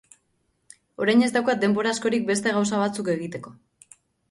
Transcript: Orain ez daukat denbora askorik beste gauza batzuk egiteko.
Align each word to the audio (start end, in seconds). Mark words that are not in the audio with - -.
Orain 1.05 1.21
ez 1.25 1.29
daukat 1.35 1.61
denbora 1.65 1.93
askorik 1.97 2.27
beste 2.33 2.55
gauza 2.59 2.83
batzuk 2.87 3.15
egiteko. 3.17 3.57